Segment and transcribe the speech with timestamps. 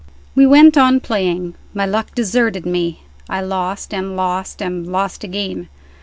[0.33, 1.53] We went on playing.
[1.75, 5.69] My luck deserted me; I lost, and lost, and lost again.